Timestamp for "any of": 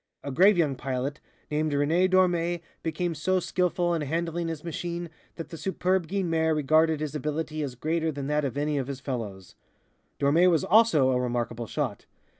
8.57-8.87